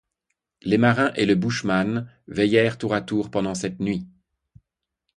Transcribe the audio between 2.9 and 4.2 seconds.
à tour pendant cette nuit.